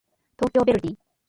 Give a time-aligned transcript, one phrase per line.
[0.39, 0.95] 東京ヴェルディ